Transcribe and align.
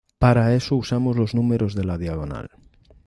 Para 0.23 0.55
eso 0.55 0.75
usamos 0.77 1.15
los 1.15 1.35
números 1.35 1.75
de 1.75 1.83
la 1.83 1.99
diagonal. 1.99 2.49